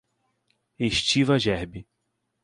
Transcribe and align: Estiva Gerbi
Estiva 0.79 1.37
Gerbi 1.37 1.85